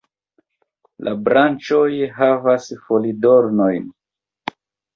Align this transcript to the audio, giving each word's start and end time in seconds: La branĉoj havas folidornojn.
La 1.07 1.13
branĉoj 1.27 1.91
havas 2.17 2.67
folidornojn. 2.89 3.89